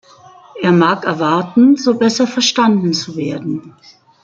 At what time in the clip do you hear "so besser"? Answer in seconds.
1.77-2.25